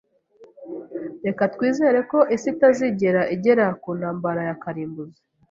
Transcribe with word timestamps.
Reka 1.25 1.43
twizere 1.53 1.99
ko 2.11 2.19
isi 2.35 2.47
itazigera 2.53 3.21
igera 3.35 3.65
ku 3.81 3.89
ntambara 3.99 4.41
ya 4.49 4.55
kirimbuzi. 4.61 5.19